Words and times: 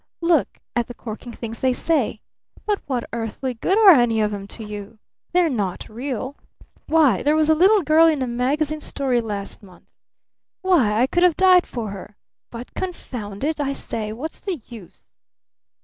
Look 0.21 0.57
at 0.75 0.87
the 0.87 0.95
corking 0.95 1.31
things 1.31 1.61
they 1.61 1.73
say! 1.73 2.21
But 2.65 2.81
what 2.87 3.07
earthly 3.13 3.53
good 3.53 3.77
are 3.77 3.91
any 3.91 4.19
of 4.19 4.33
'em 4.33 4.47
to 4.47 4.63
you? 4.63 4.97
They're 5.31 5.47
not 5.47 5.87
real! 5.87 6.37
Why, 6.87 7.21
there 7.21 7.35
was 7.35 7.49
a 7.51 7.53
little 7.53 7.83
girl 7.83 8.07
in 8.07 8.23
a 8.23 8.27
magazine 8.27 8.81
story 8.81 9.21
last 9.21 9.61
month! 9.61 9.85
Why, 10.63 10.99
I 10.99 11.05
could 11.05 11.21
have 11.21 11.37
died 11.37 11.67
for 11.67 11.91
her! 11.91 12.15
But 12.49 12.73
confound 12.73 13.43
it, 13.43 13.59
I 13.59 13.73
say, 13.73 14.11
what's 14.11 14.39
the 14.39 14.59
use? 14.65 15.05